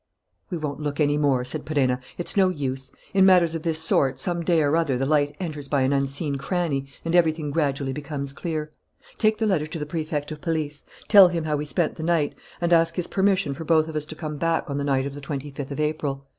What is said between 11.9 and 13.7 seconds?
the night, and ask his permission for